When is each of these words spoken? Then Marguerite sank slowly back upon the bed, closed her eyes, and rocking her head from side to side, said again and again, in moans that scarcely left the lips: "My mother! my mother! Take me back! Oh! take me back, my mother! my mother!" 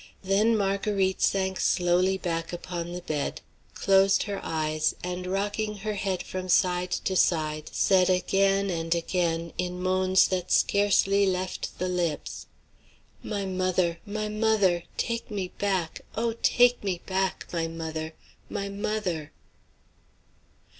Then 0.23 0.57
Marguerite 0.57 1.21
sank 1.21 1.59
slowly 1.59 2.17
back 2.17 2.51
upon 2.51 2.91
the 2.91 3.03
bed, 3.03 3.39
closed 3.75 4.23
her 4.23 4.39
eyes, 4.43 4.95
and 5.03 5.27
rocking 5.27 5.75
her 5.85 5.93
head 5.93 6.23
from 6.23 6.49
side 6.49 6.89
to 6.89 7.15
side, 7.15 7.69
said 7.71 8.09
again 8.09 8.71
and 8.71 8.95
again, 8.95 9.53
in 9.59 9.79
moans 9.79 10.27
that 10.29 10.51
scarcely 10.51 11.27
left 11.27 11.77
the 11.77 11.87
lips: 11.87 12.47
"My 13.21 13.45
mother! 13.45 13.99
my 14.03 14.27
mother! 14.27 14.85
Take 14.97 15.29
me 15.29 15.49
back! 15.59 16.01
Oh! 16.17 16.33
take 16.41 16.83
me 16.83 17.01
back, 17.05 17.45
my 17.53 17.67
mother! 17.67 18.15
my 18.49 18.69
mother!" 18.69 19.31